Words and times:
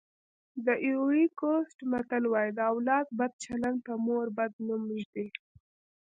د 0.65 0.67
ایوُري 0.85 1.25
کوسټ 1.39 1.77
متل 1.91 2.23
وایي 2.29 2.51
د 2.55 2.59
اولاد 2.71 3.05
بد 3.19 3.31
چلند 3.43 3.77
په 3.87 3.93
مور 4.05 4.25
بد 4.37 4.51
نوم 4.67 4.83
ږدي. 5.01 5.27